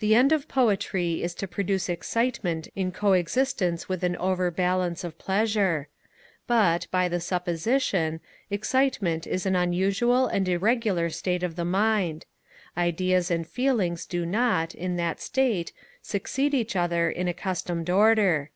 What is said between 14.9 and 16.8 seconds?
that state, succeed each